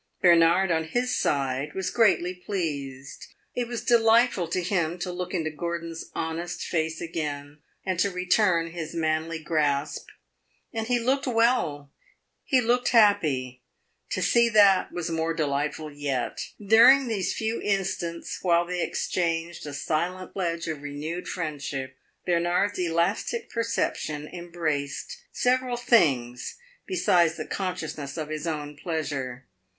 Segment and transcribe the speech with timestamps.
[0.19, 5.51] Bernard, on his side, was greatly pleased; it was delightful to him to look into
[5.51, 10.07] Gordon's honest face again and to return his manly grasp.
[10.73, 11.91] And he looked well
[12.43, 13.61] he looked happy;
[14.09, 16.45] to see that was more delightful yet.
[16.59, 21.95] During these few instants, while they exchanged a silent pledge of renewed friendship,
[22.25, 26.55] Bernard's elastic perception embraced several things
[26.87, 29.45] besides the consciousness of his own pleasure.